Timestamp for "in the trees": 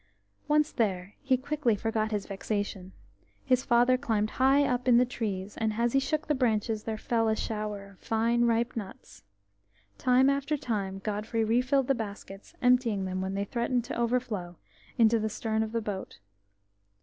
4.87-5.55